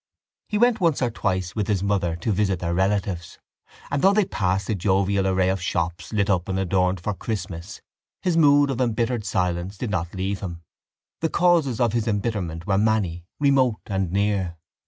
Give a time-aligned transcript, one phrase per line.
[0.49, 3.37] He went once or twice with his mother to visit their relatives:
[3.91, 7.81] and though they passed a jovial array of shops lit up and adorned for Christmas
[8.23, 10.63] his mood of embittered silence did not leave him.
[11.19, 14.57] The causes of his embitterment were many, remote and near.